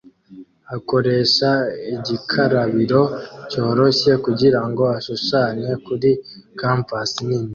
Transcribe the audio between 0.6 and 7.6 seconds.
akoresha igikarabiro cyoroshye kugirango ashushanye kuri canvas nini